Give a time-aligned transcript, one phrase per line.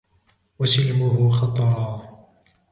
[0.59, 2.01] وَسِلْمُهُ خَطَرًا